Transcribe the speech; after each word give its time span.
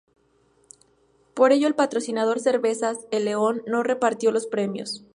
Por 1.35 1.51
ello 1.51 1.67
el 1.67 1.75
patrocinador 1.75 2.39
Cervezas 2.39 3.05
El 3.11 3.25
León 3.25 3.61
no 3.67 3.83
repartió 3.83 4.31
los 4.31 4.47
premios. 4.47 5.05